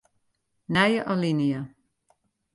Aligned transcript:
Nije 0.73 0.99
alinea. 1.11 1.61